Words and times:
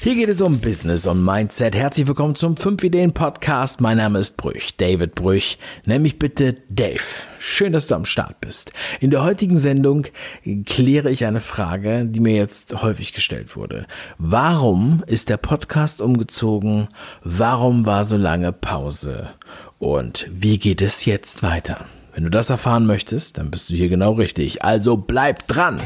Hier 0.00 0.14
geht 0.14 0.28
es 0.28 0.40
um 0.40 0.60
Business 0.60 1.06
und 1.06 1.24
Mindset. 1.24 1.74
Herzlich 1.74 2.06
willkommen 2.06 2.36
zum 2.36 2.56
5 2.56 2.84
Ideen 2.84 3.12
Podcast. 3.12 3.80
Mein 3.80 3.96
Name 3.96 4.20
ist 4.20 4.36
Brüch, 4.36 4.76
David 4.76 5.16
Brüch. 5.16 5.58
Nenn 5.86 6.02
mich 6.02 6.20
bitte 6.20 6.58
Dave. 6.68 7.00
Schön, 7.40 7.72
dass 7.72 7.88
du 7.88 7.96
am 7.96 8.04
Start 8.04 8.40
bist. 8.40 8.70
In 9.00 9.10
der 9.10 9.24
heutigen 9.24 9.58
Sendung 9.58 10.06
kläre 10.64 11.10
ich 11.10 11.24
eine 11.24 11.40
Frage, 11.40 12.06
die 12.06 12.20
mir 12.20 12.36
jetzt 12.36 12.80
häufig 12.80 13.12
gestellt 13.12 13.56
wurde. 13.56 13.88
Warum 14.18 15.02
ist 15.08 15.30
der 15.30 15.36
Podcast 15.36 16.00
umgezogen? 16.00 16.86
Warum 17.24 17.84
war 17.84 18.04
so 18.04 18.16
lange 18.16 18.52
Pause? 18.52 19.30
Und 19.80 20.28
wie 20.30 20.58
geht 20.60 20.80
es 20.80 21.06
jetzt 21.06 21.42
weiter? 21.42 21.86
Wenn 22.14 22.22
du 22.22 22.30
das 22.30 22.50
erfahren 22.50 22.86
möchtest, 22.86 23.36
dann 23.36 23.50
bist 23.50 23.68
du 23.68 23.74
hier 23.74 23.88
genau 23.88 24.12
richtig. 24.12 24.62
Also 24.62 24.96
bleib 24.96 25.48
dran! 25.48 25.78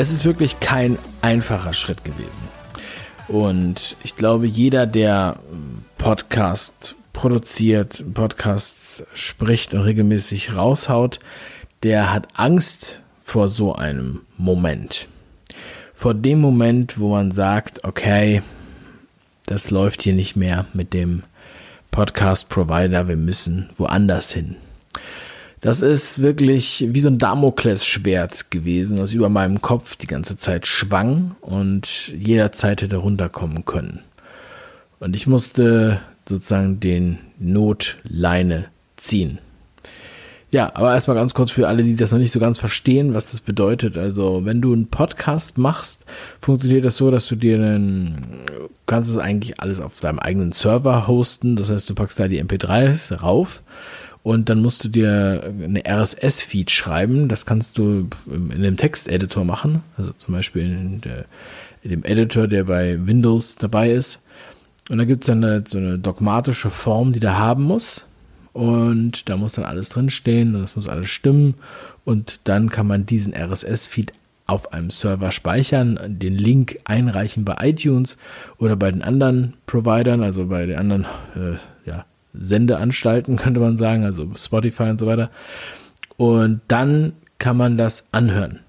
Es 0.00 0.12
ist 0.12 0.24
wirklich 0.24 0.60
kein 0.60 0.96
einfacher 1.22 1.74
Schritt 1.74 2.04
gewesen. 2.04 2.42
Und 3.26 3.96
ich 4.04 4.14
glaube, 4.14 4.46
jeder, 4.46 4.86
der 4.86 5.40
Podcast 5.98 6.94
produziert, 7.12 8.04
Podcasts 8.14 9.02
spricht 9.12 9.74
und 9.74 9.80
regelmäßig 9.80 10.54
raushaut, 10.54 11.18
der 11.82 12.12
hat 12.12 12.28
Angst 12.34 13.02
vor 13.24 13.48
so 13.48 13.74
einem 13.74 14.20
Moment. 14.36 15.08
Vor 15.94 16.14
dem 16.14 16.40
Moment, 16.40 17.00
wo 17.00 17.10
man 17.10 17.32
sagt, 17.32 17.82
okay, 17.82 18.42
das 19.46 19.72
läuft 19.72 20.02
hier 20.02 20.14
nicht 20.14 20.36
mehr 20.36 20.66
mit 20.74 20.94
dem 20.94 21.24
Podcast-Provider, 21.90 23.08
wir 23.08 23.16
müssen 23.16 23.70
woanders 23.76 24.32
hin. 24.32 24.58
Das 25.60 25.82
ist 25.82 26.22
wirklich 26.22 26.86
wie 26.88 27.00
so 27.00 27.08
ein 27.08 27.18
Damoklesschwert 27.18 28.50
gewesen, 28.50 28.98
was 28.98 29.12
über 29.12 29.28
meinem 29.28 29.60
Kopf 29.60 29.96
die 29.96 30.06
ganze 30.06 30.36
Zeit 30.36 30.66
schwang 30.66 31.34
und 31.40 32.08
jederzeit 32.16 32.82
hätte 32.82 32.98
runterkommen 32.98 33.64
können. 33.64 34.00
Und 35.00 35.16
ich 35.16 35.26
musste 35.26 36.00
sozusagen 36.28 36.78
den 36.78 37.18
Notleine 37.38 38.66
ziehen. 38.96 39.38
Ja, 40.50 40.74
aber 40.74 40.94
erstmal 40.94 41.16
ganz 41.16 41.34
kurz 41.34 41.50
für 41.50 41.68
alle, 41.68 41.82
die 41.82 41.94
das 41.94 42.10
noch 42.10 42.18
nicht 42.18 42.32
so 42.32 42.40
ganz 42.40 42.58
verstehen, 42.58 43.12
was 43.12 43.26
das 43.26 43.40
bedeutet. 43.40 43.98
Also, 43.98 44.46
wenn 44.46 44.62
du 44.62 44.72
einen 44.72 44.88
Podcast 44.88 45.58
machst, 45.58 46.06
funktioniert 46.40 46.86
das 46.86 46.96
so, 46.96 47.10
dass 47.10 47.26
du 47.28 47.36
dir 47.36 47.56
einen, 47.56 48.46
kannst 48.86 49.10
es 49.10 49.18
eigentlich 49.18 49.60
alles 49.60 49.78
auf 49.78 50.00
deinem 50.00 50.18
eigenen 50.18 50.52
Server 50.52 51.06
hosten. 51.06 51.56
Das 51.56 51.70
heißt, 51.70 51.90
du 51.90 51.94
packst 51.94 52.18
da 52.18 52.28
die 52.28 52.42
MP3s 52.42 53.20
rauf 53.20 53.62
und 54.28 54.50
dann 54.50 54.60
musst 54.60 54.84
du 54.84 54.88
dir 54.90 55.54
eine 55.64 55.84
RSS-Feed 55.88 56.70
schreiben. 56.70 57.28
Das 57.28 57.46
kannst 57.46 57.78
du 57.78 58.08
in 58.26 58.52
einem 58.52 58.76
Texteditor 58.76 59.42
machen, 59.42 59.82
also 59.96 60.12
zum 60.18 60.34
Beispiel 60.34 60.64
in, 60.64 61.00
der, 61.00 61.24
in 61.82 61.88
dem 61.88 62.04
Editor, 62.04 62.46
der 62.46 62.64
bei 62.64 63.06
Windows 63.06 63.56
dabei 63.56 63.90
ist. 63.90 64.18
Und 64.90 64.98
da 64.98 65.04
gibt 65.04 65.22
es 65.22 65.28
dann 65.28 65.42
eine, 65.42 65.64
so 65.66 65.78
eine 65.78 65.98
dogmatische 65.98 66.68
Form, 66.68 67.14
die 67.14 67.20
der 67.20 67.38
haben 67.38 67.62
muss. 67.62 68.04
Und 68.52 69.30
da 69.30 69.38
muss 69.38 69.54
dann 69.54 69.64
alles 69.64 69.88
drinstehen 69.88 70.54
und 70.54 70.60
das 70.60 70.76
muss 70.76 70.90
alles 70.90 71.08
stimmen. 71.08 71.54
Und 72.04 72.40
dann 72.44 72.68
kann 72.68 72.86
man 72.86 73.06
diesen 73.06 73.32
RSS-Feed 73.32 74.12
auf 74.44 74.74
einem 74.74 74.90
Server 74.90 75.32
speichern, 75.32 75.98
den 76.06 76.34
Link 76.34 76.80
einreichen 76.84 77.46
bei 77.46 77.56
iTunes 77.60 78.18
oder 78.58 78.76
bei 78.76 78.90
den 78.90 79.02
anderen 79.02 79.54
Providern, 79.64 80.22
also 80.22 80.48
bei 80.48 80.66
den 80.66 80.76
anderen 80.76 81.06
äh, 81.34 81.56
Sendeanstalten, 82.38 83.36
könnte 83.36 83.60
man 83.60 83.76
sagen, 83.76 84.04
also 84.04 84.30
Spotify 84.36 84.84
und 84.84 84.98
so 85.00 85.06
weiter. 85.06 85.30
Und 86.16 86.60
dann 86.68 87.12
kann 87.38 87.56
man 87.56 87.78
das 87.78 88.04
anhören. 88.12 88.60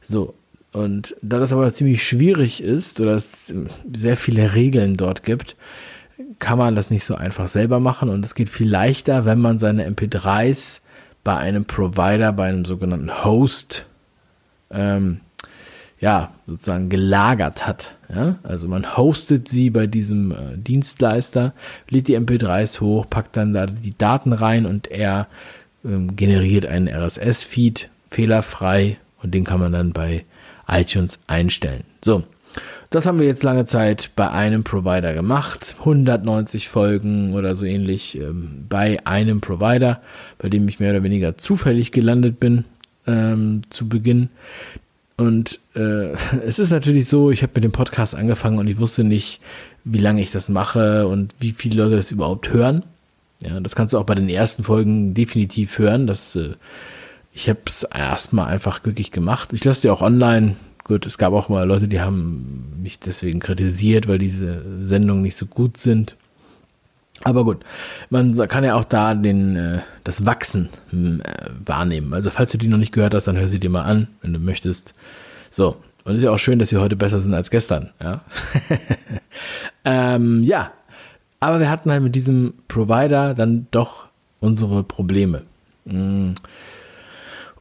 So. 0.00 0.34
Und 0.72 1.14
da 1.22 1.38
das 1.38 1.52
aber 1.52 1.72
ziemlich 1.72 2.02
schwierig 2.02 2.60
ist 2.60 3.00
oder 3.00 3.12
es 3.12 3.54
sehr 3.92 4.16
viele 4.16 4.54
Regeln 4.54 4.96
dort 4.96 5.22
gibt, 5.22 5.56
kann 6.40 6.58
man 6.58 6.74
das 6.74 6.90
nicht 6.90 7.04
so 7.04 7.14
einfach 7.14 7.46
selber 7.46 7.78
machen 7.78 8.08
und 8.08 8.24
es 8.24 8.34
geht 8.34 8.50
viel 8.50 8.68
leichter, 8.68 9.24
wenn 9.24 9.38
man 9.38 9.60
seine 9.60 9.88
MP3s 9.88 10.80
bei 11.22 11.36
einem 11.36 11.64
Provider, 11.64 12.32
bei 12.32 12.48
einem 12.48 12.64
sogenannten 12.64 13.24
Host 13.24 13.86
ähm, 14.70 15.20
ja, 16.04 16.32
sozusagen 16.46 16.90
gelagert 16.90 17.66
hat. 17.66 17.94
Ja? 18.14 18.36
Also 18.42 18.68
man 18.68 18.94
hostet 18.94 19.48
sie 19.48 19.70
bei 19.70 19.86
diesem 19.86 20.32
äh, 20.32 20.34
Dienstleister, 20.54 21.54
lädt 21.88 22.08
die 22.08 22.18
MP3s 22.18 22.82
hoch, 22.82 23.08
packt 23.08 23.38
dann 23.38 23.54
da 23.54 23.64
die 23.64 23.96
Daten 23.96 24.34
rein 24.34 24.66
und 24.66 24.90
er 24.90 25.28
ähm, 25.82 26.14
generiert 26.14 26.66
einen 26.66 26.88
RSS-Feed 26.88 27.88
fehlerfrei 28.10 28.98
und 29.22 29.32
den 29.32 29.44
kann 29.44 29.60
man 29.60 29.72
dann 29.72 29.94
bei 29.94 30.26
iTunes 30.68 31.20
einstellen. 31.26 31.84
So, 32.04 32.24
das 32.90 33.06
haben 33.06 33.18
wir 33.18 33.26
jetzt 33.26 33.42
lange 33.42 33.64
Zeit 33.64 34.10
bei 34.14 34.30
einem 34.30 34.62
Provider 34.62 35.14
gemacht. 35.14 35.74
190 35.78 36.68
Folgen 36.68 37.32
oder 37.32 37.56
so 37.56 37.64
ähnlich 37.64 38.20
ähm, 38.20 38.66
bei 38.68 38.98
einem 39.06 39.40
Provider, 39.40 40.02
bei 40.36 40.50
dem 40.50 40.68
ich 40.68 40.80
mehr 40.80 40.90
oder 40.90 41.02
weniger 41.02 41.38
zufällig 41.38 41.92
gelandet 41.92 42.40
bin 42.40 42.66
ähm, 43.06 43.62
zu 43.70 43.88
Beginn. 43.88 44.28
Und 45.16 45.60
äh, 45.74 46.12
es 46.46 46.58
ist 46.58 46.70
natürlich 46.70 47.08
so, 47.08 47.30
ich 47.30 47.42
habe 47.42 47.52
mit 47.54 47.64
dem 47.64 47.72
Podcast 47.72 48.14
angefangen 48.14 48.58
und 48.58 48.66
ich 48.66 48.78
wusste 48.78 49.04
nicht, 49.04 49.40
wie 49.84 49.98
lange 49.98 50.22
ich 50.22 50.30
das 50.30 50.48
mache 50.48 51.06
und 51.06 51.34
wie 51.38 51.52
viele 51.52 51.82
Leute 51.82 51.96
das 51.96 52.10
überhaupt 52.10 52.50
hören. 52.52 52.84
Ja, 53.42 53.60
das 53.60 53.76
kannst 53.76 53.92
du 53.92 53.98
auch 53.98 54.04
bei 54.04 54.14
den 54.14 54.28
ersten 54.28 54.64
Folgen 54.64 55.14
definitiv 55.14 55.78
hören. 55.78 56.06
Das, 56.06 56.34
äh, 56.36 56.54
ich 57.32 57.48
habe 57.48 57.60
es 57.66 57.82
erstmal 57.82 58.46
einfach 58.46 58.82
glücklich 58.82 59.10
gemacht. 59.10 59.52
Ich 59.52 59.64
lasse 59.64 59.82
die 59.82 59.90
auch 59.90 60.02
online. 60.02 60.56
Gut, 60.84 61.06
es 61.06 61.18
gab 61.18 61.32
auch 61.32 61.48
mal 61.48 61.66
Leute, 61.66 61.88
die 61.88 62.00
haben 62.00 62.78
mich 62.82 62.98
deswegen 62.98 63.40
kritisiert, 63.40 64.06
weil 64.06 64.18
diese 64.18 64.84
Sendungen 64.84 65.22
nicht 65.22 65.36
so 65.36 65.46
gut 65.46 65.78
sind. 65.78 66.16
Aber 67.22 67.44
gut, 67.44 67.64
man 68.10 68.36
kann 68.48 68.64
ja 68.64 68.74
auch 68.74 68.84
da 68.84 69.14
den, 69.14 69.56
äh, 69.56 69.78
das 70.02 70.26
Wachsen 70.26 70.68
hm, 70.90 71.20
äh, 71.20 71.48
wahrnehmen. 71.64 72.12
Also 72.12 72.30
falls 72.30 72.50
du 72.50 72.58
die 72.58 72.66
noch 72.66 72.78
nicht 72.78 72.92
gehört 72.92 73.14
hast, 73.14 73.26
dann 73.26 73.38
hör 73.38 73.48
sie 73.48 73.60
dir 73.60 73.70
mal 73.70 73.82
an, 73.82 74.08
wenn 74.20 74.32
du 74.32 74.38
möchtest. 74.38 74.94
So, 75.50 75.76
und 76.04 76.12
es 76.12 76.18
ist 76.18 76.24
ja 76.24 76.30
auch 76.30 76.38
schön, 76.38 76.58
dass 76.58 76.70
sie 76.70 76.76
heute 76.76 76.96
besser 76.96 77.20
sind 77.20 77.32
als 77.32 77.50
gestern. 77.50 77.90
Ja, 78.02 78.22
ähm, 79.84 80.42
ja. 80.42 80.72
aber 81.40 81.60
wir 81.60 81.70
hatten 81.70 81.90
halt 81.90 82.02
mit 82.02 82.14
diesem 82.14 82.54
Provider 82.68 83.34
dann 83.34 83.68
doch 83.70 84.08
unsere 84.40 84.82
Probleme. 84.82 85.42
Hm. 85.86 86.34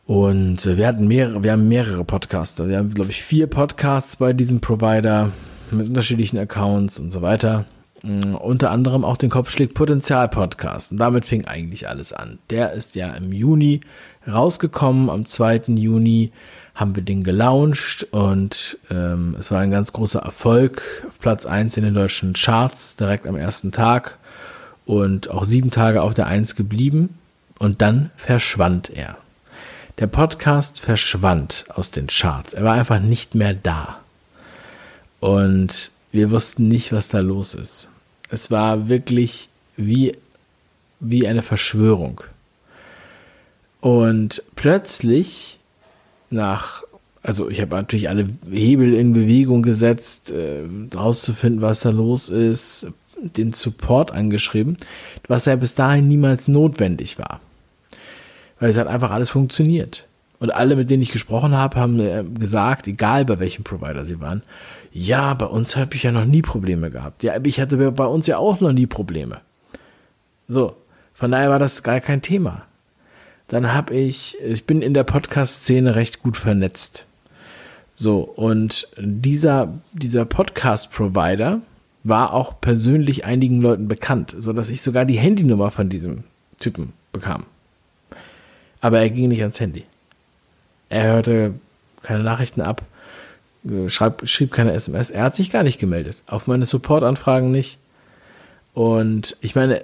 Und 0.05 0.65
wir 0.65 0.85
hatten 0.85 1.07
mehrere, 1.07 1.43
wir 1.43 1.53
haben 1.53 1.69
mehrere 1.69 2.03
Podcaster. 2.03 2.67
Wir 2.67 2.77
haben, 2.77 2.93
glaube 2.93 3.11
ich, 3.11 3.23
vier 3.23 3.47
Podcasts 3.47 4.17
bei 4.17 4.33
diesem 4.33 4.59
Provider 4.59 5.31
mit 5.71 5.87
unterschiedlichen 5.87 6.37
Accounts 6.37 6.99
und 6.99 7.11
so 7.11 7.21
weiter. 7.21 7.65
Mm, 8.03 8.35
unter 8.35 8.69
anderem 8.69 9.05
auch 9.05 9.15
den 9.15 9.29
Kopfschläg 9.29 9.73
Potenzial 9.73 10.27
Podcast. 10.27 10.91
Und 10.91 10.97
damit 10.97 11.25
fing 11.25 11.45
eigentlich 11.45 11.87
alles 11.87 12.11
an. 12.11 12.39
Der 12.49 12.73
ist 12.73 12.95
ja 12.95 13.13
im 13.13 13.31
Juni 13.31 13.79
rausgekommen. 14.27 15.09
Am 15.09 15.25
2. 15.25 15.63
Juni 15.67 16.31
haben 16.75 16.95
wir 16.97 17.03
den 17.03 17.23
gelauncht 17.23 18.07
und 18.11 18.77
ähm, 18.91 19.35
es 19.39 19.51
war 19.51 19.61
ein 19.61 19.71
ganz 19.71 19.93
großer 19.93 20.19
Erfolg. 20.19 21.05
Auf 21.07 21.19
Platz 21.19 21.45
1 21.45 21.77
in 21.77 21.83
den 21.83 21.93
deutschen 21.93 22.33
Charts 22.33 22.97
direkt 22.97 23.25
am 23.25 23.37
ersten 23.37 23.71
Tag 23.71 24.17
und 24.85 25.29
auch 25.29 25.45
sieben 25.45 25.71
Tage 25.71 26.01
auf 26.01 26.13
der 26.13 26.27
1 26.27 26.55
geblieben. 26.55 27.17
Und 27.57 27.81
dann 27.81 28.11
verschwand 28.17 28.89
er. 28.89 29.17
Der 29.99 30.07
Podcast 30.07 30.81
verschwand 30.81 31.65
aus 31.69 31.91
den 31.91 32.07
Charts. 32.07 32.53
Er 32.53 32.65
war 32.65 32.73
einfach 32.73 32.99
nicht 32.99 33.33
mehr 33.35 33.53
da. 33.53 33.99
Und 35.21 35.91
wir 36.11 36.31
wussten 36.31 36.67
nicht, 36.67 36.91
was 36.91 37.07
da 37.07 37.19
los 37.19 37.53
ist. 37.53 37.87
Es 38.33 38.49
war 38.49 38.89
wirklich 38.89 39.47
wie, 39.77 40.17
wie 41.00 41.27
eine 41.27 41.44
Verschwörung. 41.44 42.21
Und 43.80 44.41
plötzlich 44.56 45.59
nach, 46.31 46.81
also 47.21 47.47
ich 47.47 47.62
habe 47.62 47.75
natürlich 47.75 48.09
alle 48.09 48.27
Hebel 48.50 48.95
in 48.95 49.13
Bewegung 49.13 49.62
gesetzt, 49.62 50.31
äh, 50.31 50.63
rauszufinden, 50.95 51.62
was 51.62 51.81
da 51.81 51.91
los 51.91 52.30
ist, 52.30 52.88
den 53.21 53.53
Support 53.53 54.09
angeschrieben, 54.09 54.77
was 55.27 55.45
ja 55.45 55.56
bis 55.56 55.75
dahin 55.75 56.07
niemals 56.07 56.47
notwendig 56.47 57.19
war. 57.19 57.39
Weil 58.59 58.71
es 58.71 58.77
hat 58.77 58.88
einfach 58.88 59.12
alles 59.12 59.30
funktioniert. 59.30 60.07
Und 60.44 60.54
alle, 60.54 60.75
mit 60.75 60.90
denen 60.90 61.01
ich 61.01 61.13
gesprochen 61.13 61.56
habe, 61.56 61.80
haben 61.80 62.01
äh, 62.01 62.22
gesagt, 62.38 62.86
egal 62.88 63.24
bei 63.24 63.40
welchem 63.40 63.63
Provider 63.63 64.04
sie 64.04 64.19
waren, 64.19 64.42
ja, 64.92 65.34
bei 65.36 65.45
uns 65.45 65.78
habe 65.78 65.95
ich 65.95 66.04
ja 66.04 66.12
noch 66.12 66.25
nie 66.25 66.42
Probleme 66.42 66.92
gehabt. 66.92 67.24
Ja, 67.24 67.36
ich 67.42 67.62
hatte 67.62 67.78
bei 67.92 68.06
uns 68.06 68.28
ja 68.28 68.40
auch 68.40 68.60
noch 68.60 68.74
nie 68.74 68.86
Probleme. 68.86 69.40
So, 70.50 70.75
von 71.13 71.31
daher 71.31 71.50
war 71.50 71.60
das 71.60 71.81
gar 71.81 72.01
kein 72.01 72.22
Thema. 72.22 72.63
Dann 73.48 73.72
habe 73.72 73.95
ich, 73.95 74.36
ich 74.44 74.66
bin 74.66 74.81
in 74.81 74.94
der 74.94 75.06
Podcast-Szene 75.06 75.95
recht 75.95 76.19
gut 76.19 76.36
vernetzt. 76.36 77.06
So, 77.95 78.19
und 78.19 78.90
dieser, 78.98 79.74
dieser 79.94 80.25
Podcast-Provider 80.25 81.62
war 82.04 82.34
auch 82.34 82.60
persönlich 82.60 83.24
einigen 83.24 83.62
Leuten 83.62 83.88
bekannt, 83.88 84.36
so 84.38 84.51
dass 84.51 84.69
ich 84.69 84.81
sogar 84.81 85.06
die 85.06 85.19
Handynummer 85.19 85.72
von 85.72 85.88
diesem 85.88 86.25
Typen 86.60 86.92
bekam. 87.13 87.45
Aber 88.81 89.00
er 89.00 89.10
ging 89.10 89.30
nicht 89.30 89.40
ans 89.40 89.62
Handy. 89.62 89.86
Er 90.94 91.13
hörte 91.13 91.56
keine 92.04 92.24
Nachrichten 92.24 92.62
ab, 92.62 92.84
äh, 93.68 93.90
schreib, 93.90 94.28
schrieb 94.28 94.51
keine 94.51 94.74
SMS. 94.74 95.10
Er 95.10 95.24
hat 95.24 95.36
sich 95.36 95.50
gar 95.50 95.63
nicht 95.63 95.80
gemeldet. 95.80 96.18
Auf 96.28 96.45
meine 96.45 96.68
Supportanfragen 96.68 97.50
nicht. 97.50 97.80
Und 98.75 99.36
ich 99.42 99.56
meine, 99.56 99.84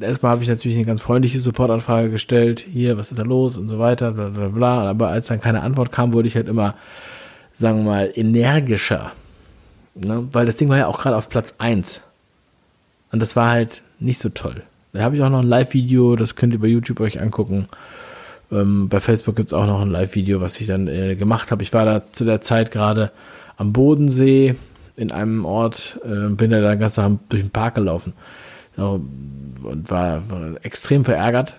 erstmal 0.00 0.30
habe 0.30 0.42
ich 0.42 0.48
natürlich 0.48 0.76
eine 0.76 0.86
ganz 0.86 1.00
freundliche 1.00 1.40
Supportanfrage 1.40 2.10
gestellt. 2.10 2.60
Hier, 2.60 2.96
was 2.96 3.10
ist 3.10 3.18
da 3.18 3.24
los 3.24 3.56
und 3.56 3.66
so 3.66 3.80
weiter, 3.80 4.12
bla 4.12 4.28
bla 4.28 4.48
bla. 4.48 4.88
Aber 4.88 5.08
als 5.08 5.26
dann 5.26 5.40
keine 5.40 5.62
Antwort 5.62 5.90
kam, 5.90 6.12
wurde 6.12 6.28
ich 6.28 6.36
halt 6.36 6.46
immer, 6.46 6.76
sagen 7.54 7.78
wir 7.78 7.90
mal, 7.90 8.12
energischer. 8.14 9.10
Ne? 9.94 10.28
Weil 10.30 10.46
das 10.46 10.56
Ding 10.56 10.68
war 10.68 10.78
ja 10.78 10.86
auch 10.86 11.00
gerade 11.00 11.16
auf 11.16 11.28
Platz 11.28 11.54
eins 11.58 12.00
Und 13.10 13.20
das 13.20 13.34
war 13.34 13.50
halt 13.50 13.82
nicht 13.98 14.20
so 14.20 14.28
toll. 14.28 14.62
Da 14.92 15.02
habe 15.02 15.16
ich 15.16 15.22
auch 15.22 15.30
noch 15.30 15.40
ein 15.40 15.48
Live-Video, 15.48 16.14
das 16.14 16.36
könnt 16.36 16.52
ihr 16.52 16.60
bei 16.60 16.68
YouTube 16.68 17.00
euch 17.00 17.20
angucken. 17.20 17.68
Ähm, 18.54 18.88
bei 18.88 19.00
Facebook 19.00 19.36
gibt 19.36 19.48
es 19.48 19.52
auch 19.52 19.66
noch 19.66 19.80
ein 19.80 19.90
Live-Video, 19.90 20.40
was 20.40 20.60
ich 20.60 20.68
dann 20.68 20.86
äh, 20.86 21.16
gemacht 21.16 21.50
habe. 21.50 21.62
Ich 21.62 21.72
war 21.72 21.84
da 21.84 22.02
zu 22.12 22.24
der 22.24 22.40
Zeit 22.40 22.70
gerade 22.70 23.10
am 23.56 23.72
Bodensee 23.72 24.54
in 24.96 25.10
einem 25.10 25.44
Ort, 25.44 26.00
äh, 26.04 26.28
bin 26.28 26.50
da 26.50 26.74
ganzen 26.76 27.02
Tag 27.02 27.28
durch 27.28 27.42
den 27.42 27.50
Park 27.50 27.74
gelaufen 27.74 28.12
ja, 28.76 28.84
und 28.84 29.84
war, 29.88 30.22
war 30.30 30.64
extrem 30.64 31.04
verärgert. 31.04 31.54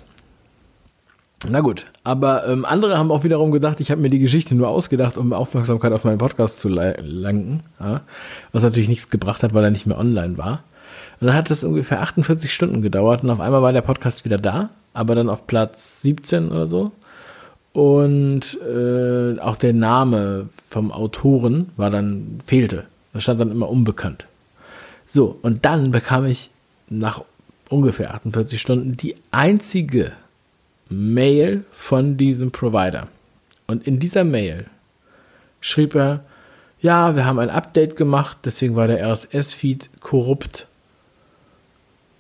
Na 1.48 1.60
gut, 1.60 1.86
aber 2.04 2.48
ähm, 2.48 2.66
andere 2.66 2.98
haben 2.98 3.12
auch 3.12 3.24
wiederum 3.24 3.52
gedacht, 3.52 3.80
ich 3.82 3.92
habe 3.92 4.02
mir 4.02 4.10
die 4.10 4.20
Geschichte 4.20 4.56
nur 4.56 4.70
ausgedacht, 4.70 5.18
um 5.18 5.34
Aufmerksamkeit 5.34 5.92
auf 5.92 6.04
meinen 6.04 6.18
Podcast 6.18 6.60
zu 6.60 6.70
lenken, 6.70 7.62
ja, 7.80 8.02
was 8.52 8.64
natürlich 8.64 8.88
nichts 8.88 9.10
gebracht 9.10 9.44
hat, 9.44 9.54
weil 9.54 9.64
er 9.64 9.72
nicht 9.72 9.86
mehr 9.86 10.00
online 10.00 10.38
war. 10.38 10.64
Und 11.20 11.28
dann 11.28 11.36
hat 11.36 11.50
es 11.52 11.64
ungefähr 11.64 12.02
48 12.02 12.54
Stunden 12.54 12.82
gedauert 12.82 13.24
und 13.24 13.30
auf 13.30 13.40
einmal 13.40 13.62
war 13.62 13.74
der 13.74 13.82
Podcast 13.82 14.26
wieder 14.26 14.38
da, 14.38 14.70
aber 14.94 15.16
dann 15.16 15.30
auf 15.30 15.48
Platz 15.48 16.02
17 16.02 16.50
oder 16.50 16.68
so. 16.68 16.92
Und 17.74 18.58
äh, 18.62 19.40
auch 19.40 19.58
der 19.58 19.74
Name 19.74 20.50
vom 20.70 20.92
Autoren 20.92 21.72
war 21.78 21.90
dann, 21.90 22.40
fehlte. 22.46 22.86
Da 23.14 23.22
stand 23.22 23.40
dann 23.40 23.52
immer 23.52 23.70
unbekannt. 23.70 24.28
So, 25.08 25.38
und 25.42 25.66
dann 25.66 25.92
bekam 25.92 26.26
ich 26.26 26.52
nach 26.90 27.24
ungefähr 27.70 28.14
48 28.14 28.60
Stunden 28.60 28.98
die 28.98 29.16
einzige 29.32 30.14
Mail 30.90 31.64
von 31.72 32.18
diesem 32.18 32.52
Provider. 32.52 33.08
Und 33.68 33.88
in 33.88 34.00
dieser 34.00 34.24
Mail 34.24 34.66
schrieb 35.62 35.96
er, 35.96 36.24
ja, 36.80 37.16
wir 37.16 37.26
haben 37.26 37.40
ein 37.40 37.50
Update 37.50 37.96
gemacht, 37.96 38.38
deswegen 38.46 38.76
war 38.76 38.88
der 38.88 39.04
RSS-Feed 39.06 39.90
korrupt. 40.02 40.68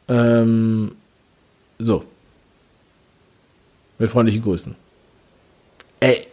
Ähm, 0.08 0.96
so. 1.80 2.04
Mit 3.98 4.12
freundlichen 4.12 4.42
Grüßen. 4.42 4.76
Ey. 6.00 6.28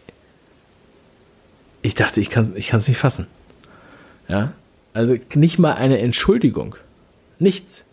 Ich 1.82 1.94
dachte, 1.94 2.20
ich 2.20 2.30
kann 2.30 2.54
es 2.56 2.88
nicht 2.88 2.98
fassen. 2.98 3.26
Ja. 4.28 4.52
Also 4.94 5.16
nicht 5.34 5.58
mal 5.58 5.74
eine 5.74 5.98
Entschuldigung. 5.98 6.76
Nichts. 7.38 7.84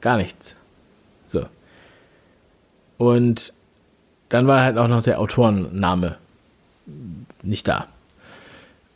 Gar 0.00 0.16
nichts. 0.16 0.54
So. 1.26 1.46
Und 2.98 3.52
dann 4.28 4.46
war 4.46 4.62
halt 4.62 4.78
auch 4.78 4.88
noch 4.88 5.02
der 5.02 5.20
Autorenname 5.20 6.16
nicht 7.42 7.68
da. 7.68 7.86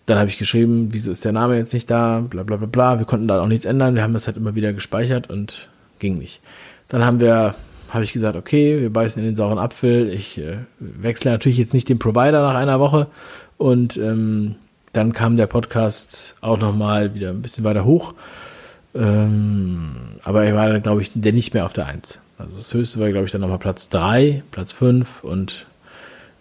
Dann 0.07 0.19
habe 0.19 0.29
ich 0.29 0.39
geschrieben, 0.39 0.89
wieso 0.93 1.11
ist 1.11 1.25
der 1.25 1.33
Name 1.33 1.57
jetzt 1.57 1.75
nicht 1.75 1.91
da, 1.91 2.21
bla 2.21 2.45
bla 2.45 2.57
bla 2.57 2.67
bla. 2.67 2.99
Wir 2.99 3.07
konnten 3.07 3.27
da 3.27 3.43
auch 3.43 3.49
nichts 3.49 3.65
ändern. 3.65 3.97
Wir 3.97 4.03
haben 4.03 4.15
das 4.15 4.27
halt 4.27 4.37
immer 4.37 4.55
wieder 4.55 4.73
gespeichert 4.73 5.29
und 5.29 5.69
ging 5.99 6.19
nicht. 6.19 6.41
Dann 6.89 7.05
haben 7.05 7.21
wir, 7.21 7.55
habe 7.91 8.05
ich 8.05 8.13
gesagt, 8.13 8.37
okay, 8.37 8.81
wir 8.81 8.93
beißen 8.93 9.21
in 9.21 9.29
den 9.29 9.37
sauren 9.37 9.59
Apfel. 9.59 10.09
Ich 10.09 10.39
äh, 10.39 10.59
wechsle 10.79 11.31
natürlich 11.31 11.59
jetzt 11.59 11.75
nicht 11.75 11.89
den 11.89 11.99
Provider 11.99 12.43
nach 12.43 12.55
einer 12.55 12.81
Woche. 12.81 13.09
Und 13.59 13.97
ähm, 13.97 14.57
dann 14.93 15.13
kam 15.13 15.37
der 15.37 15.47
Podcast 15.47 16.37
auch 16.41 16.59
nochmal 16.59 17.15
wieder 17.15 17.31
ein 17.31 17.43
bisschen 17.43 17.65
weiter 17.65 17.85
hoch. 17.85 18.15
Ähm, 18.95 20.19
aber 20.23 20.45
er 20.45 20.55
war 20.55 20.69
dann, 20.69 20.83
glaube 20.83 21.03
ich, 21.03 21.11
der 21.15 21.33
nicht 21.33 21.55
mehr 21.55 21.67
auf 21.67 21.73
der 21.73 21.87
1. 21.87 22.19
Also 22.39 22.57
das 22.57 22.73
höchste 22.73 23.01
war, 23.01 23.11
glaube 23.11 23.27
ich, 23.27 23.33
dann 23.33 23.41
nochmal 23.41 23.59
Platz 23.59 23.89
3, 23.89 24.43
Platz 24.51 24.73
5 24.73 25.25
und 25.25 25.67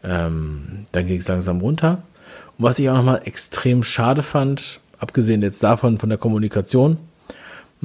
ähm, 0.04 0.86
dann 0.92 1.08
ging 1.08 1.20
es 1.20 1.28
langsam 1.28 1.60
runter. 1.60 2.04
Und 2.58 2.66
was 2.66 2.80
ich 2.80 2.90
auch 2.90 2.96
nochmal 2.96 3.22
extrem 3.26 3.84
schade 3.84 4.24
fand, 4.24 4.80
abgesehen 5.00 5.42
jetzt 5.42 5.64
davon 5.64 5.98
von 5.98 6.10
der 6.10 6.18
Kommunikation 6.18 6.98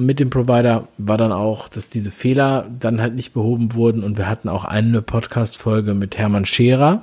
mit 0.05 0.19
dem 0.19 0.29
Provider, 0.29 0.87
war 0.97 1.17
dann 1.17 1.31
auch, 1.31 1.67
dass 1.67 1.89
diese 1.89 2.11
Fehler 2.11 2.69
dann 2.79 3.01
halt 3.01 3.15
nicht 3.15 3.33
behoben 3.33 3.73
wurden 3.73 4.03
und 4.03 4.17
wir 4.17 4.27
hatten 4.27 4.49
auch 4.49 4.65
eine 4.65 5.01
Podcast-Folge 5.01 5.93
mit 5.93 6.17
Hermann 6.17 6.45
Scherer. 6.45 7.01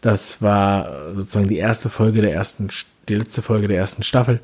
Das 0.00 0.42
war 0.42 1.14
sozusagen 1.14 1.48
die 1.48 1.56
erste 1.56 1.88
Folge 1.88 2.20
der 2.20 2.32
ersten, 2.32 2.68
die 3.08 3.14
letzte 3.14 3.42
Folge 3.42 3.68
der 3.68 3.78
ersten 3.78 4.02
Staffel. 4.02 4.40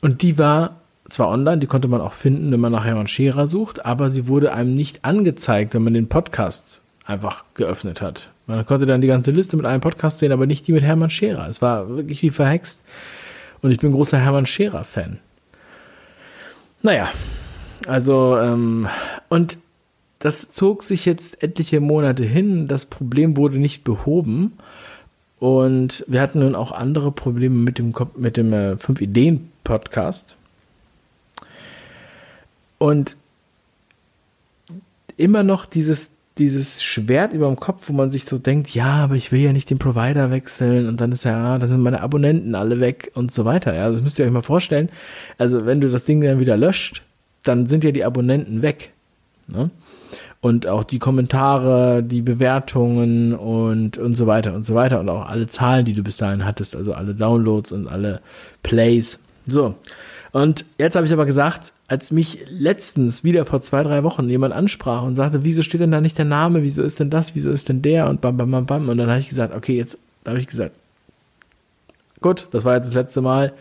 Und 0.00 0.22
die 0.22 0.38
war 0.38 0.76
zwar 1.08 1.28
online, 1.28 1.58
die 1.58 1.66
konnte 1.66 1.88
man 1.88 2.00
auch 2.00 2.12
finden, 2.12 2.52
wenn 2.52 2.60
man 2.60 2.72
nach 2.72 2.84
Hermann 2.84 3.08
Scherer 3.08 3.46
sucht, 3.46 3.84
aber 3.84 4.10
sie 4.10 4.28
wurde 4.28 4.52
einem 4.52 4.74
nicht 4.74 5.04
angezeigt, 5.04 5.74
wenn 5.74 5.82
man 5.82 5.94
den 5.94 6.08
Podcast 6.08 6.80
einfach 7.04 7.44
geöffnet 7.54 8.00
hat. 8.00 8.30
Man 8.46 8.64
konnte 8.66 8.86
dann 8.86 9.00
die 9.00 9.08
ganze 9.08 9.30
Liste 9.30 9.56
mit 9.56 9.66
einem 9.66 9.80
Podcast 9.80 10.18
sehen, 10.18 10.32
aber 10.32 10.46
nicht 10.46 10.66
die 10.66 10.72
mit 10.72 10.82
Hermann 10.82 11.10
Scherer. 11.10 11.48
Es 11.48 11.60
war 11.60 11.88
wirklich 11.88 12.22
wie 12.22 12.30
verhext. 12.30 12.82
Und 13.60 13.72
ich 13.72 13.78
bin 13.78 13.92
großer 13.92 14.18
Hermann 14.18 14.46
Scherer-Fan. 14.46 15.18
Naja, 16.82 17.10
also, 17.86 18.38
ähm, 18.38 18.88
und 19.28 19.58
das 20.18 20.50
zog 20.52 20.82
sich 20.82 21.04
jetzt 21.04 21.42
etliche 21.42 21.80
Monate 21.80 22.24
hin. 22.24 22.68
Das 22.68 22.86
Problem 22.86 23.36
wurde 23.36 23.58
nicht 23.58 23.84
behoben. 23.84 24.58
Und 25.38 26.04
wir 26.08 26.20
hatten 26.20 26.40
nun 26.40 26.56
auch 26.56 26.72
andere 26.72 27.12
Probleme 27.12 27.54
mit 27.54 27.78
dem, 27.78 27.94
mit 28.16 28.36
dem 28.36 28.52
äh, 28.52 28.76
Fünf 28.76 29.00
Ideen 29.00 29.52
Podcast. 29.62 30.36
Und 32.78 33.16
immer 35.16 35.42
noch 35.42 35.66
dieses, 35.66 36.10
dieses 36.38 36.82
Schwert 36.82 37.32
über 37.32 37.46
dem 37.46 37.56
Kopf, 37.56 37.88
wo 37.88 37.92
man 37.92 38.10
sich 38.10 38.24
so 38.24 38.38
denkt, 38.38 38.70
ja, 38.70 39.04
aber 39.04 39.14
ich 39.14 39.32
will 39.32 39.40
ja 39.40 39.52
nicht 39.52 39.70
den 39.70 39.78
Provider 39.78 40.30
wechseln 40.30 40.88
und 40.88 41.00
dann 41.00 41.12
ist 41.12 41.24
ja, 41.24 41.58
da 41.58 41.66
sind 41.66 41.80
meine 41.80 42.00
Abonnenten 42.00 42.54
alle 42.54 42.80
weg 42.80 43.10
und 43.14 43.32
so 43.32 43.44
weiter. 43.44 43.74
Ja, 43.74 43.90
das 43.90 44.02
müsst 44.02 44.18
ihr 44.18 44.24
euch 44.24 44.30
mal 44.30 44.42
vorstellen. 44.42 44.88
Also 45.36 45.66
wenn 45.66 45.80
du 45.80 45.90
das 45.90 46.04
Ding 46.04 46.20
dann 46.20 46.40
wieder 46.40 46.56
löscht, 46.56 47.02
dann 47.42 47.66
sind 47.66 47.84
ja 47.84 47.90
die 47.90 48.04
Abonnenten 48.04 48.62
weg. 48.62 48.90
Ne? 49.46 49.70
Und 50.40 50.66
auch 50.66 50.84
die 50.84 50.98
Kommentare, 50.98 52.02
die 52.02 52.22
Bewertungen 52.22 53.34
und, 53.34 53.98
und 53.98 54.16
so 54.16 54.26
weiter 54.26 54.54
und 54.54 54.64
so 54.64 54.74
weiter 54.74 55.00
und 55.00 55.08
auch 55.08 55.28
alle 55.28 55.48
Zahlen, 55.48 55.84
die 55.84 55.94
du 55.94 56.02
bis 56.02 56.16
dahin 56.16 56.44
hattest, 56.44 56.76
also 56.76 56.92
alle 56.92 57.14
Downloads 57.14 57.72
und 57.72 57.88
alle 57.88 58.20
Plays. 58.62 59.18
So. 59.46 59.74
Und 60.30 60.64
jetzt 60.78 60.94
habe 60.94 61.06
ich 61.06 61.12
aber 61.12 61.26
gesagt, 61.26 61.72
als 61.88 62.10
mich 62.12 62.44
letztens 62.48 63.24
wieder 63.24 63.46
vor 63.46 63.62
zwei, 63.62 63.82
drei 63.82 64.04
Wochen 64.04 64.28
jemand 64.28 64.54
ansprach 64.54 65.02
und 65.02 65.16
sagte, 65.16 65.42
wieso 65.42 65.62
steht 65.62 65.80
denn 65.80 65.90
da 65.90 66.02
nicht 66.02 66.18
der 66.18 66.26
Name, 66.26 66.62
wieso 66.62 66.82
ist 66.82 67.00
denn 67.00 67.08
das, 67.08 67.34
wieso 67.34 67.50
ist 67.50 67.70
denn 67.70 67.80
der 67.80 68.10
und 68.10 68.20
bam, 68.20 68.36
bam, 68.36 68.50
bam, 68.50 68.66
bam. 68.66 68.88
Und 68.90 68.98
dann 68.98 69.08
habe 69.08 69.20
ich 69.20 69.30
gesagt, 69.30 69.54
okay, 69.54 69.76
jetzt 69.76 69.98
habe 70.26 70.38
ich 70.38 70.46
gesagt, 70.46 70.74
gut, 72.20 72.46
das 72.50 72.66
war 72.66 72.74
jetzt 72.74 72.88
das 72.88 72.94
letzte 72.94 73.22
Mal. 73.22 73.54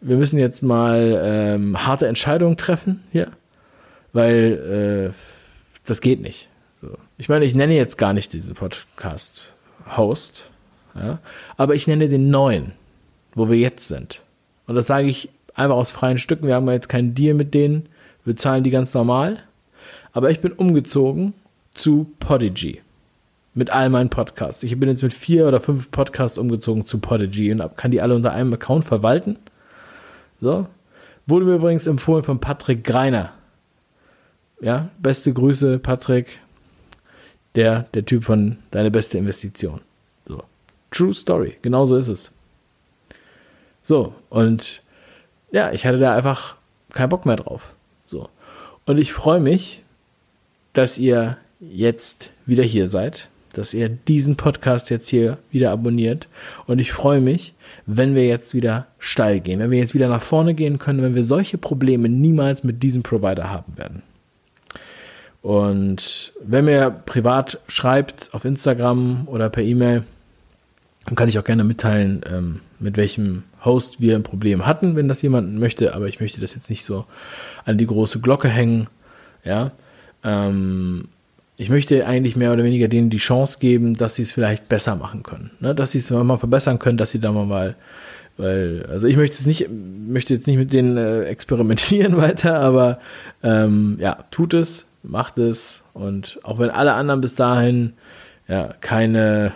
Wir 0.00 0.16
müssen 0.16 0.38
jetzt 0.38 0.62
mal 0.62 1.20
ähm, 1.22 1.86
harte 1.86 2.08
Entscheidungen 2.08 2.56
treffen 2.56 3.04
hier, 3.12 3.30
weil 4.12 5.12
äh, 5.12 5.18
das 5.86 6.00
geht 6.00 6.20
nicht. 6.20 6.48
So. 6.82 6.98
Ich 7.18 7.28
meine, 7.28 7.44
ich 7.44 7.54
nenne 7.54 7.74
jetzt 7.74 7.98
gar 7.98 8.12
nicht 8.12 8.32
diesen 8.32 8.54
Podcast-Host, 8.56 10.50
ja, 10.96 11.20
aber 11.56 11.76
ich 11.76 11.86
nenne 11.86 12.08
den 12.08 12.30
neuen, 12.30 12.72
wo 13.34 13.48
wir 13.48 13.58
jetzt 13.58 13.86
sind. 13.86 14.22
Und 14.66 14.74
das 14.74 14.88
sage 14.88 15.06
ich 15.06 15.28
einfach 15.58 15.76
aus 15.76 15.90
freien 15.90 16.18
Stücken. 16.18 16.46
Wir 16.46 16.54
haben 16.54 16.68
jetzt 16.70 16.88
keinen 16.88 17.14
Deal 17.14 17.34
mit 17.34 17.54
denen. 17.54 17.88
Wir 18.24 18.36
zahlen 18.36 18.64
die 18.64 18.70
ganz 18.70 18.94
normal. 18.94 19.38
Aber 20.12 20.30
ich 20.30 20.40
bin 20.40 20.52
umgezogen 20.52 21.34
zu 21.74 22.12
Podigy. 22.20 22.82
Mit 23.54 23.70
all 23.70 23.90
meinen 23.90 24.10
Podcasts. 24.10 24.62
Ich 24.62 24.78
bin 24.78 24.88
jetzt 24.88 25.02
mit 25.02 25.12
vier 25.12 25.46
oder 25.48 25.60
fünf 25.60 25.90
Podcasts 25.90 26.38
umgezogen 26.38 26.84
zu 26.84 26.98
Podigy 26.98 27.50
und 27.50 27.76
kann 27.76 27.90
die 27.90 28.00
alle 28.00 28.14
unter 28.14 28.32
einem 28.32 28.52
Account 28.52 28.84
verwalten. 28.84 29.36
So. 30.40 30.66
Wurde 31.26 31.44
mir 31.44 31.56
übrigens 31.56 31.86
empfohlen 31.86 32.24
von 32.24 32.40
Patrick 32.40 32.84
Greiner. 32.84 33.32
Ja, 34.60 34.88
beste 34.98 35.32
Grüße, 35.32 35.78
Patrick. 35.78 36.40
Der, 37.54 37.86
der 37.94 38.04
Typ 38.04 38.24
von 38.24 38.58
Deine 38.70 38.90
beste 38.90 39.18
Investition. 39.18 39.80
So. 40.26 40.42
True 40.90 41.14
Story. 41.14 41.56
Genauso 41.62 41.96
ist 41.96 42.08
es. 42.08 42.32
So. 43.82 44.14
Und 44.30 44.82
ja, 45.50 45.72
ich 45.72 45.86
hatte 45.86 45.98
da 45.98 46.14
einfach 46.14 46.56
keinen 46.92 47.08
Bock 47.08 47.26
mehr 47.26 47.36
drauf. 47.36 47.74
So. 48.06 48.28
Und 48.86 48.98
ich 48.98 49.12
freue 49.12 49.40
mich, 49.40 49.82
dass 50.72 50.98
ihr 50.98 51.36
jetzt 51.60 52.30
wieder 52.46 52.62
hier 52.62 52.86
seid, 52.86 53.28
dass 53.52 53.74
ihr 53.74 53.88
diesen 53.88 54.36
Podcast 54.36 54.90
jetzt 54.90 55.08
hier 55.08 55.38
wieder 55.50 55.70
abonniert. 55.70 56.28
Und 56.66 56.78
ich 56.78 56.92
freue 56.92 57.20
mich, 57.20 57.54
wenn 57.86 58.14
wir 58.14 58.26
jetzt 58.26 58.54
wieder 58.54 58.86
steil 58.98 59.40
gehen, 59.40 59.60
wenn 59.60 59.70
wir 59.70 59.78
jetzt 59.78 59.94
wieder 59.94 60.08
nach 60.08 60.22
vorne 60.22 60.54
gehen 60.54 60.78
können, 60.78 61.02
wenn 61.02 61.14
wir 61.14 61.24
solche 61.24 61.58
Probleme 61.58 62.08
niemals 62.08 62.64
mit 62.64 62.82
diesem 62.82 63.02
Provider 63.02 63.50
haben 63.50 63.76
werden. 63.76 64.02
Und 65.42 66.32
wenn 66.42 66.64
mir 66.66 66.90
privat 66.90 67.60
schreibt 67.68 68.30
auf 68.32 68.44
Instagram 68.44 69.26
oder 69.26 69.48
per 69.50 69.62
E-Mail, 69.62 70.04
dann 71.06 71.14
kann 71.14 71.28
ich 71.28 71.38
auch 71.38 71.44
gerne 71.44 71.64
mitteilen, 71.64 72.20
ähm, 72.30 72.60
mit 72.78 72.96
welchem 72.96 73.44
Host 73.64 74.00
wir 74.00 74.16
ein 74.16 74.22
Problem 74.22 74.66
hatten, 74.66 74.96
wenn 74.96 75.08
das 75.08 75.22
jemand 75.22 75.58
möchte. 75.58 75.94
Aber 75.94 76.08
ich 76.08 76.20
möchte 76.20 76.40
das 76.40 76.54
jetzt 76.54 76.70
nicht 76.70 76.84
so 76.84 77.04
an 77.64 77.78
die 77.78 77.86
große 77.86 78.20
Glocke 78.20 78.48
hängen. 78.48 78.88
Ja, 79.44 79.72
ähm, 80.24 81.08
ich 81.60 81.70
möchte 81.70 82.06
eigentlich 82.06 82.36
mehr 82.36 82.52
oder 82.52 82.62
weniger 82.62 82.86
denen 82.86 83.10
die 83.10 83.18
Chance 83.18 83.58
geben, 83.58 83.94
dass 83.94 84.14
sie 84.14 84.22
es 84.22 84.30
vielleicht 84.30 84.68
besser 84.68 84.94
machen 84.94 85.24
können. 85.24 85.50
Ne? 85.58 85.74
Dass 85.74 85.90
sie 85.90 85.98
es 85.98 86.10
mal 86.10 86.38
verbessern 86.38 86.78
können, 86.78 86.98
dass 86.98 87.10
sie 87.10 87.18
da 87.18 87.32
mal, 87.32 87.74
weil, 88.36 88.86
also 88.88 89.08
ich 89.08 89.16
möchte 89.16 89.34
es 89.34 89.44
nicht, 89.44 89.68
möchte 89.68 90.32
jetzt 90.32 90.46
nicht 90.46 90.56
mit 90.56 90.72
denen 90.72 90.96
äh, 90.96 91.24
experimentieren 91.24 92.16
weiter, 92.16 92.60
aber 92.60 93.00
ähm, 93.42 93.96
ja, 94.00 94.24
tut 94.30 94.54
es, 94.54 94.86
macht 95.02 95.36
es 95.38 95.82
und 95.94 96.38
auch 96.44 96.60
wenn 96.60 96.70
alle 96.70 96.92
anderen 96.92 97.20
bis 97.20 97.34
dahin 97.34 97.94
ja 98.46 98.74
keine 98.80 99.52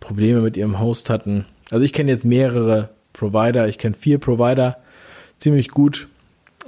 Probleme 0.00 0.40
mit 0.40 0.56
ihrem 0.56 0.80
Host 0.80 1.10
hatten. 1.10 1.44
Also 1.70 1.84
ich 1.84 1.92
kenne 1.92 2.10
jetzt 2.10 2.24
mehrere 2.24 2.88
Provider, 3.12 3.68
ich 3.68 3.78
kenne 3.78 3.94
vier 3.94 4.18
Provider 4.18 4.78
ziemlich 5.38 5.68
gut 5.68 6.08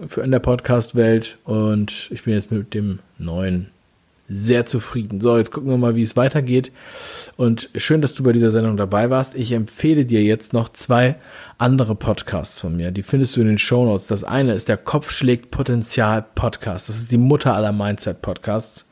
für 0.09 0.23
in 0.23 0.31
der 0.31 0.41
Podcast-Welt 0.41 1.39
und 1.45 2.09
ich 2.11 2.25
bin 2.25 2.35
jetzt 2.35 2.51
mit 2.51 2.75
dem 2.75 2.99
neuen 3.19 3.71
sehr 4.29 4.65
zufrieden. 4.65 5.21
So, 5.21 5.37
jetzt 5.37 5.53
gucken 5.53 5.71
wir 5.71 5.77
mal, 5.77 5.97
wie 5.97 6.03
es 6.03 6.17
weitergeht. 6.17 6.73
Und 7.37 7.69
schön, 7.77 8.01
dass 8.01 8.15
du 8.15 8.23
bei 8.23 8.33
dieser 8.33 8.51
Sendung 8.51 8.77
dabei 8.77 9.11
warst. 9.11 9.35
Ich 9.35 9.53
empfehle 9.53 10.07
dir 10.07 10.23
jetzt 10.23 10.53
noch 10.53 10.71
zwei 10.71 11.17
andere 11.59 11.95
Podcasts 11.95 12.59
von 12.59 12.77
mir. 12.77 12.91
Die 12.91 13.03
findest 13.03 13.37
du 13.37 13.43
in 13.43 13.49
den 13.49 13.59
Show 13.59 13.85
Notes. 13.85 14.07
Das 14.07 14.25
eine 14.25 14.55
ist 14.55 14.69
der 14.69 14.79
Kopf 14.79 15.11
schlägt 15.11 15.51
Potenzial 15.51 16.25
Podcast. 16.35 16.89
Das 16.89 16.97
ist 16.97 17.13
die 17.13 17.19
Mutter 17.19 17.55
aller 17.55 17.73
Mindset 17.73 18.23
Podcasts. 18.23 18.87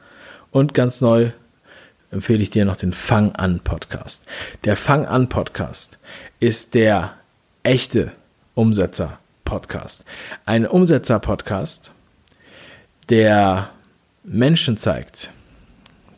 Und 0.51 0.75
ganz 0.75 1.01
neu 1.01 1.31
empfehle 2.11 2.43
ich 2.43 2.51
dir 2.51 2.67
noch 2.67 2.77
den 2.77 2.93
Fang 2.93 3.33
an 3.33 3.61
Podcast. 3.61 4.27
Der 4.65 4.77
Fang 4.77 5.07
an 5.07 5.31
Podcast 5.31 5.99
ist 6.41 6.75
der 6.75 7.15
echte 7.63 8.13
Umsetzer 8.55 9.19
Podcast. 9.45 10.05
Ein 10.47 10.67
Umsetzer 10.67 11.21
Podcast, 11.21 11.93
der 13.09 13.71
Menschen 14.25 14.77
zeigt, 14.77 15.31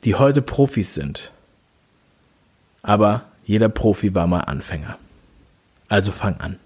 die 0.04 0.14
heute 0.14 0.40
Profis 0.40 0.94
sind. 0.94 1.32
Aber 2.82 3.26
jeder 3.44 3.68
Profi 3.68 4.14
war 4.14 4.26
mal 4.26 4.40
Anfänger. 4.40 4.98
Also 5.88 6.12
fang 6.12 6.40
an. 6.40 6.58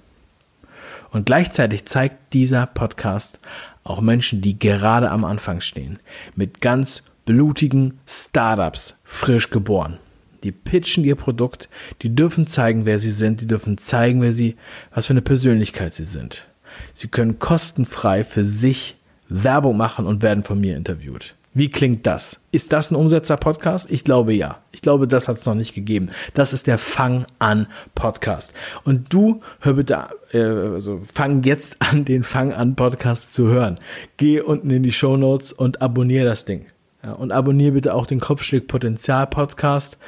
Und 1.10 1.26
gleichzeitig 1.26 1.86
zeigt 1.86 2.32
dieser 2.32 2.66
Podcast 2.66 3.40
auch 3.82 4.00
Menschen, 4.00 4.42
die 4.42 4.58
gerade 4.58 5.10
am 5.10 5.24
Anfang 5.24 5.60
stehen, 5.60 5.98
mit 6.36 6.60
ganz 6.60 7.02
blutigen 7.24 7.98
Startups, 8.06 8.96
frisch 9.02 9.50
geboren. 9.50 9.98
Die 10.42 10.52
pitchen 10.52 11.04
ihr 11.04 11.16
Produkt, 11.16 11.68
die 12.02 12.14
dürfen 12.14 12.46
zeigen, 12.46 12.84
wer 12.84 12.98
sie 12.98 13.10
sind, 13.10 13.40
die 13.40 13.46
dürfen 13.46 13.78
zeigen, 13.78 14.20
wer 14.22 14.32
sie, 14.32 14.56
was 14.94 15.06
für 15.06 15.12
eine 15.12 15.22
Persönlichkeit 15.22 15.94
sie 15.94 16.04
sind. 16.04 16.46
Sie 16.94 17.08
können 17.08 17.38
kostenfrei 17.38 18.24
für 18.24 18.44
sich 18.44 18.96
Werbung 19.28 19.76
machen 19.76 20.06
und 20.06 20.22
werden 20.22 20.44
von 20.44 20.60
mir 20.60 20.76
interviewt. 20.76 21.34
Wie 21.54 21.70
klingt 21.70 22.06
das? 22.06 22.40
Ist 22.52 22.72
das 22.72 22.90
ein 22.90 22.94
Umsetzer-Podcast? 22.94 23.90
Ich 23.90 24.04
glaube 24.04 24.32
ja. 24.32 24.62
Ich 24.70 24.80
glaube, 24.80 25.08
das 25.08 25.26
hat 25.26 25.38
es 25.38 25.46
noch 25.46 25.54
nicht 25.54 25.74
gegeben. 25.74 26.10
Das 26.34 26.52
ist 26.52 26.66
der 26.66 26.78
Fang 26.78 27.26
an 27.38 27.66
Podcast. 27.94 28.52
Und 28.84 29.12
du 29.12 29.40
hör 29.60 29.72
bitte, 29.72 30.06
äh, 30.32 30.40
also 30.40 31.02
fang 31.12 31.42
jetzt 31.42 31.76
an, 31.80 32.04
den 32.04 32.22
Fang 32.22 32.52
an 32.52 32.76
Podcast 32.76 33.34
zu 33.34 33.48
hören. 33.48 33.76
Geh 34.18 34.40
unten 34.40 34.70
in 34.70 34.82
die 34.84 34.92
Show 34.92 35.16
Notes 35.16 35.52
und 35.52 35.82
abonniere 35.82 36.26
das 36.26 36.44
Ding. 36.44 36.66
Ja, 37.02 37.12
und 37.12 37.30
abonniere 37.30 37.72
bitte 37.72 37.94
auch 37.94 38.06
den 38.06 38.18
Kopfschläg 38.18 38.66
Potenzial 38.66 39.28
Podcast. 39.28 39.98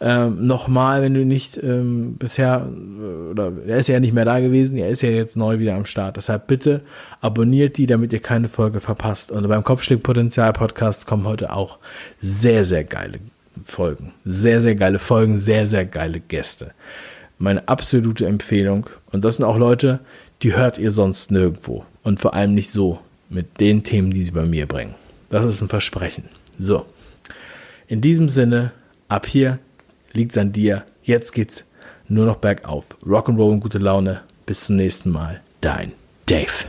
Ähm, 0.00 0.46
Nochmal, 0.46 1.02
wenn 1.02 1.12
du 1.12 1.24
nicht 1.24 1.62
ähm, 1.62 2.14
bisher, 2.16 2.66
äh, 2.66 3.30
oder 3.30 3.52
er 3.66 3.76
ist 3.76 3.88
ja 3.88 4.00
nicht 4.00 4.14
mehr 4.14 4.24
da 4.24 4.40
gewesen, 4.40 4.78
er 4.78 4.88
ist 4.88 5.02
ja 5.02 5.10
jetzt 5.10 5.36
neu 5.36 5.58
wieder 5.58 5.74
am 5.74 5.84
Start. 5.84 6.16
Deshalb 6.16 6.46
bitte 6.46 6.80
abonniert 7.20 7.76
die, 7.76 7.86
damit 7.86 8.14
ihr 8.14 8.20
keine 8.20 8.48
Folge 8.48 8.80
verpasst. 8.80 9.30
Und 9.30 9.46
beim 9.46 9.62
Kopfschläg 9.62 10.02
Potenzial 10.02 10.54
Podcast 10.54 11.06
kommen 11.06 11.26
heute 11.26 11.52
auch 11.52 11.78
sehr, 12.22 12.64
sehr 12.64 12.84
geile 12.84 13.18
Folgen. 13.66 14.14
Sehr, 14.24 14.62
sehr 14.62 14.74
geile 14.74 14.98
Folgen, 14.98 15.36
sehr, 15.36 15.66
sehr 15.66 15.84
geile 15.84 16.20
Gäste. 16.20 16.72
Meine 17.38 17.68
absolute 17.68 18.24
Empfehlung. 18.24 18.88
Und 19.12 19.22
das 19.24 19.36
sind 19.36 19.44
auch 19.44 19.58
Leute, 19.58 20.00
die 20.42 20.56
hört 20.56 20.78
ihr 20.78 20.92
sonst 20.92 21.30
nirgendwo. 21.30 21.84
Und 22.02 22.20
vor 22.20 22.32
allem 22.32 22.54
nicht 22.54 22.70
so 22.70 23.00
mit 23.28 23.60
den 23.60 23.82
Themen, 23.82 24.12
die 24.12 24.24
sie 24.24 24.30
bei 24.30 24.46
mir 24.46 24.66
bringen. 24.66 24.94
Das 25.28 25.44
ist 25.44 25.60
ein 25.60 25.68
Versprechen. 25.68 26.24
So. 26.58 26.86
In 27.86 28.00
diesem 28.00 28.28
Sinne, 28.28 28.72
ab 29.08 29.26
hier 29.26 29.58
liegt's 30.12 30.36
an 30.36 30.52
dir. 30.52 30.84
Jetzt 31.02 31.32
geht's 31.32 31.64
nur 32.08 32.26
noch 32.26 32.36
bergauf. 32.36 32.84
Rock'n'Roll 33.04 33.52
und 33.52 33.60
gute 33.60 33.78
Laune. 33.78 34.22
Bis 34.46 34.64
zum 34.64 34.76
nächsten 34.76 35.10
Mal. 35.10 35.40
Dein 35.60 35.92
Dave. 36.26 36.66